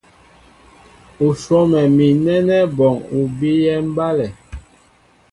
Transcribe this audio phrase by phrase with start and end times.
[1.25, 4.27] U swɔ́mɛ mi nɛ́nɛ́ bɔŋ u bíyɛ́ mbálɛ.